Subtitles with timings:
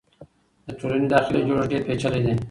[0.65, 2.33] د ټولنې داخلي جوړښت ډېر پېچلی دی.